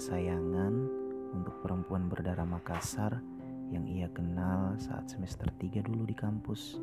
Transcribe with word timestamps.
kesayangan 0.00 0.88
untuk 1.36 1.60
perempuan 1.60 2.08
berdarah 2.08 2.48
Makassar 2.48 3.20
yang 3.68 3.84
ia 3.84 4.08
kenal 4.08 4.72
saat 4.80 5.12
semester 5.12 5.44
3 5.60 5.84
dulu 5.84 6.08
di 6.08 6.16
kampus. 6.16 6.80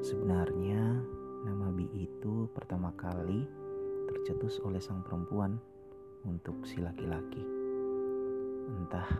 Sebenarnya 0.00 0.80
nama 1.44 1.68
Bi 1.76 1.84
itu 1.92 2.48
pertama 2.56 2.88
kali 2.96 3.44
tercetus 4.08 4.64
oleh 4.64 4.80
sang 4.80 5.04
perempuan 5.04 5.60
untuk 6.24 6.64
si 6.64 6.80
laki-laki. 6.80 7.44
Entah 8.64 9.12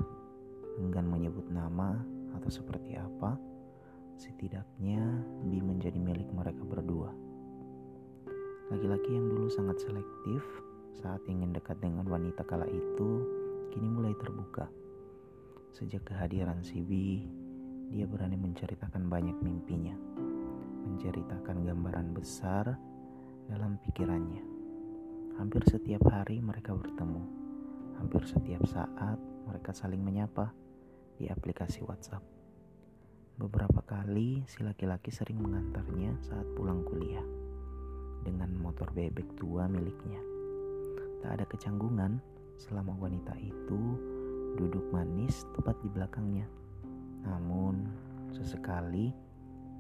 enggan 0.81 1.05
menyebut 1.05 1.53
nama 1.53 2.01
atau 2.33 2.49
seperti 2.49 2.97
apa, 2.97 3.37
setidaknya 4.17 5.05
Bi 5.45 5.61
menjadi 5.61 6.01
milik 6.01 6.33
mereka 6.33 6.65
berdua. 6.65 7.13
Laki-laki 8.73 9.13
yang 9.13 9.29
dulu 9.29 9.53
sangat 9.53 9.85
selektif 9.85 10.41
saat 10.97 11.21
ingin 11.29 11.53
dekat 11.53 11.77
dengan 11.79 12.09
wanita 12.09 12.41
kala 12.49 12.65
itu 12.67 13.11
kini 13.69 13.89
mulai 13.93 14.17
terbuka. 14.17 14.65
Sejak 15.77 16.09
kehadiran 16.09 16.65
si 16.65 16.81
B, 16.81 17.21
dia 17.93 18.09
berani 18.09 18.41
menceritakan 18.41 19.13
banyak 19.13 19.37
mimpinya, 19.45 19.93
menceritakan 20.89 21.69
gambaran 21.69 22.17
besar 22.17 22.73
dalam 23.47 23.77
pikirannya. 23.85 24.43
Hampir 25.37 25.61
setiap 25.69 26.01
hari 26.09 26.41
mereka 26.41 26.73
bertemu, 26.73 27.23
hampir 28.01 28.25
setiap 28.25 28.65
saat 28.65 29.21
mereka 29.45 29.77
saling 29.77 30.01
menyapa 30.01 30.57
di 31.21 31.29
aplikasi 31.29 31.85
WhatsApp. 31.85 32.25
Beberapa 33.37 33.85
kali 33.85 34.49
si 34.49 34.65
laki-laki 34.65 35.13
sering 35.13 35.45
mengantarnya 35.45 36.17
saat 36.25 36.49
pulang 36.57 36.81
kuliah 36.89 37.25
dengan 38.25 38.57
motor 38.57 38.89
bebek 38.97 39.37
tua 39.37 39.69
miliknya. 39.69 40.36
Tak 41.27 41.43
ada 41.43 41.47
kecanggungan 41.51 42.23
selama 42.55 42.95
wanita 43.03 43.35
itu 43.43 43.99
duduk 44.55 44.87
manis 44.95 45.43
tepat 45.59 45.75
di 45.83 45.91
belakangnya. 45.91 46.47
Namun, 47.27 47.83
sesekali 48.31 49.11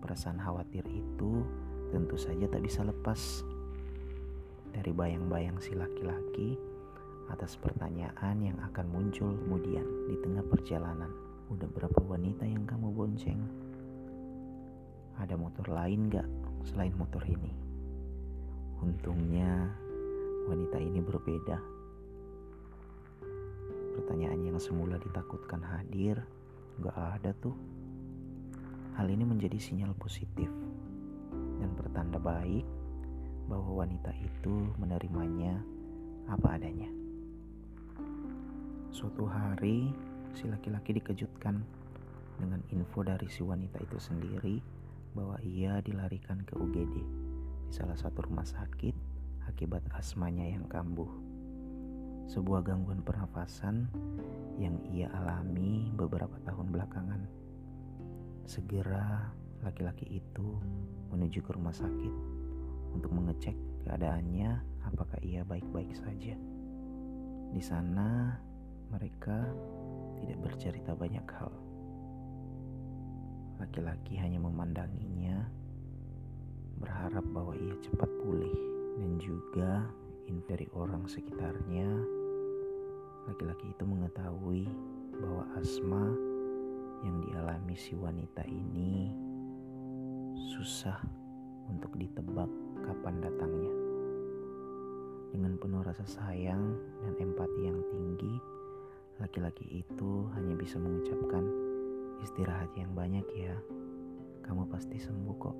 perasaan 0.03 0.43
khawatir 0.43 0.83
itu 0.91 1.47
tentu 1.95 2.19
saja 2.19 2.51
tak 2.51 2.67
bisa 2.67 2.83
lepas 2.83 3.47
dari 4.75 4.91
bayang-bayang 4.91 5.63
si 5.63 5.79
laki-laki 5.79 6.59
atas 7.31 7.55
pertanyaan 7.55 8.43
yang 8.43 8.59
akan 8.67 8.91
muncul 8.91 9.31
kemudian 9.47 9.87
di 10.11 10.19
tengah 10.19 10.43
perjalanan. 10.51 11.15
Udah 11.47 11.71
berapa 11.71 12.03
wanita 12.03 12.43
yang 12.43 12.67
kamu 12.67 12.91
bonceng? 12.91 13.39
Ada 15.23 15.39
motor 15.39 15.71
lain 15.71 16.11
gak 16.11 16.27
selain 16.67 16.99
motor 16.99 17.23
ini? 17.23 17.55
Untungnya 18.83 19.86
wanita 20.47 20.79
ini 20.79 21.03
berbeda. 21.03 21.59
Pertanyaan 23.99 24.47
yang 24.47 24.59
semula 24.63 24.95
ditakutkan 25.03 25.59
hadir, 25.59 26.23
gak 26.79 26.95
ada 26.95 27.35
tuh. 27.43 27.55
Hal 28.95 29.11
ini 29.11 29.27
menjadi 29.27 29.59
sinyal 29.59 29.93
positif 29.99 30.49
dan 31.59 31.71
pertanda 31.75 32.17
baik 32.23 32.65
bahwa 33.51 33.85
wanita 33.85 34.15
itu 34.23 34.71
menerimanya 34.79 35.59
apa 36.31 36.57
adanya. 36.57 36.89
Suatu 38.95 39.29
hari, 39.29 39.91
si 40.33 40.49
laki-laki 40.49 40.97
dikejutkan 40.97 41.61
dengan 42.39 42.63
info 42.73 43.03
dari 43.03 43.27
si 43.29 43.43
wanita 43.45 43.83
itu 43.83 43.99
sendiri 43.99 44.63
bahwa 45.13 45.37
ia 45.43 45.81
dilarikan 45.83 46.45
ke 46.45 46.55
UGD 46.55 46.95
di 46.95 47.73
salah 47.73 47.97
satu 47.97 48.25
rumah 48.29 48.45
sakit 48.45 49.16
akibat 49.47 49.83
asmanya 49.95 50.45
yang 50.45 50.67
kambuh. 50.67 51.09
Sebuah 52.27 52.67
gangguan 52.67 53.01
pernafasan 53.07 53.87
yang 54.59 54.77
ia 54.91 55.07
alami 55.15 55.89
beberapa 55.95 56.35
tahun 56.43 56.75
belakangan. 56.75 57.23
Segera 58.47 59.31
laki-laki 59.63 60.19
itu 60.23 60.59
menuju 61.15 61.43
ke 61.43 61.51
rumah 61.55 61.75
sakit 61.75 62.15
untuk 62.95 63.11
mengecek 63.15 63.55
keadaannya 63.87 64.59
apakah 64.87 65.19
ia 65.23 65.47
baik-baik 65.47 65.95
saja. 65.95 66.35
Di 67.55 67.63
sana 67.63 68.35
mereka 68.91 69.47
tidak 70.23 70.39
bercerita 70.43 70.93
banyak 70.95 71.27
hal. 71.31 71.53
Laki-laki 73.57 74.21
hanya 74.21 74.39
memandanginya 74.43 75.49
berharap 76.77 77.25
bahwa 77.33 77.57
ia 77.57 77.73
cepat 77.81 78.09
pulih 78.21 78.46
juga 79.47 79.87
dari 80.51 80.67
orang 80.75 81.07
sekitarnya 81.07 81.87
laki-laki 83.31 83.71
itu 83.71 83.87
mengetahui 83.87 84.67
bahwa 85.23 85.47
asma 85.55 86.03
yang 87.07 87.23
dialami 87.31 87.79
si 87.79 87.95
wanita 87.95 88.43
ini 88.51 89.15
susah 90.51 90.99
untuk 91.71 91.95
ditebak 91.95 92.51
kapan 92.83 93.23
datangnya. 93.23 93.71
Dengan 95.31 95.55
penuh 95.63 95.87
rasa 95.87 96.03
sayang 96.03 96.75
dan 97.07 97.15
empati 97.23 97.61
yang 97.71 97.79
tinggi, 97.95 98.35
laki-laki 99.23 99.87
itu 99.87 100.27
hanya 100.35 100.59
bisa 100.59 100.75
mengucapkan 100.83 101.47
istirahat 102.27 102.75
yang 102.75 102.91
banyak 102.99 103.27
ya. 103.31 103.55
Kamu 104.43 104.67
pasti 104.67 104.99
sembuh 104.99 105.37
kok. 105.39 105.59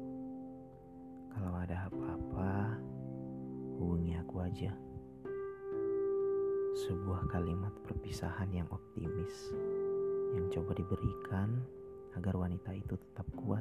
Kalau 1.39 1.53
ada 1.55 1.87
apa-apa, 1.87 2.75
hubungi 3.77 4.17
aku 4.17 4.41
aja. 4.41 4.73
Sebuah 6.89 7.29
kalimat 7.29 7.73
perpisahan 7.85 8.49
yang 8.49 8.65
optimis 8.73 9.53
yang 10.33 10.49
coba 10.49 10.73
diberikan 10.73 11.61
agar 12.17 12.41
wanita 12.41 12.73
itu 12.73 12.97
tetap 12.97 13.29
kuat. 13.37 13.61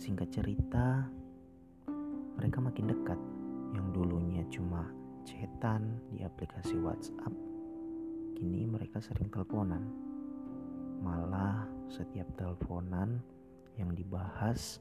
Singkat 0.00 0.32
cerita, 0.32 1.04
mereka 2.40 2.58
makin 2.64 2.88
dekat. 2.88 3.20
Yang 3.76 3.86
dulunya 3.92 4.42
cuma 4.48 4.88
chatan 5.28 6.00
di 6.08 6.24
aplikasi 6.24 6.80
WhatsApp, 6.80 7.32
kini 8.38 8.64
mereka 8.64 9.02
sering 9.04 9.28
teleponan. 9.28 9.84
Malah 11.04 11.68
setiap 11.92 12.32
teleponan 12.38 13.20
yang 13.76 13.92
dibahas 13.92 14.80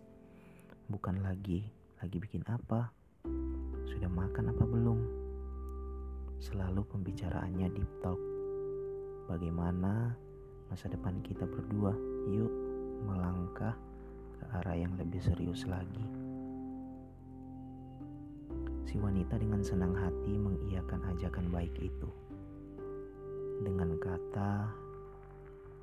bukan 0.87 1.19
lagi 1.19 1.67
lagi 1.99 2.19
bikin 2.19 2.43
apa, 2.45 2.91
makan 4.13 4.53
apa 4.53 4.63
belum? 4.63 4.99
Selalu 6.37 6.85
pembicaraannya 6.85 7.67
deep 7.73 7.89
talk. 8.05 8.21
Bagaimana 9.25 10.13
masa 10.69 10.85
depan 10.85 11.17
kita 11.25 11.49
berdua? 11.49 11.97
Yuk 12.29 12.53
melangkah 13.09 13.73
ke 14.37 14.45
arah 14.53 14.77
yang 14.77 14.93
lebih 15.01 15.17
serius 15.17 15.65
lagi. 15.65 16.05
Si 18.85 19.01
wanita 19.01 19.41
dengan 19.41 19.65
senang 19.65 19.97
hati 19.97 20.37
mengiyakan 20.37 21.01
ajakan 21.17 21.49
baik 21.49 21.73
itu. 21.81 22.09
Dengan 23.65 23.97
kata 23.97 24.69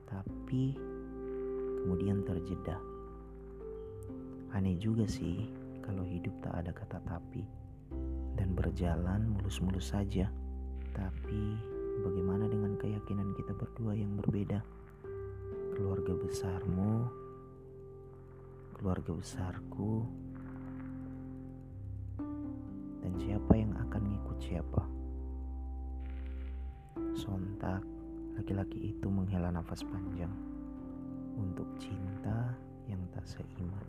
tapi 0.07 0.79
kemudian 1.83 2.23
terjeda. 2.23 2.79
Aneh 4.55 4.79
juga 4.79 5.07
sih 5.11 5.51
kalau 5.83 6.07
hidup 6.07 6.35
tak 6.43 6.63
ada 6.63 6.71
kata 6.71 6.99
tapi 7.03 7.60
dan 8.41 8.57
berjalan 8.57 9.37
mulus-mulus 9.37 9.93
saja. 9.93 10.33
Tapi 10.97 11.43
bagaimana 12.01 12.49
dengan 12.49 12.73
keyakinan 12.81 13.37
kita 13.37 13.53
berdua 13.53 13.93
yang 13.93 14.17
berbeda? 14.17 14.65
Keluarga 15.77 16.17
besarmu, 16.17 17.05
keluarga 18.81 19.13
besarku, 19.13 20.09
dan 23.05 23.13
siapa 23.21 23.53
yang 23.53 23.77
akan 23.77 24.03
ngikut 24.09 24.39
siapa? 24.41 24.83
Sontak, 27.13 27.85
laki-laki 28.41 28.97
itu 28.97 29.09
menghela 29.13 29.53
nafas 29.53 29.85
panjang 29.85 30.33
untuk 31.37 31.69
cinta 31.77 32.57
yang 32.89 33.01
tak 33.13 33.25
seiman. 33.29 33.85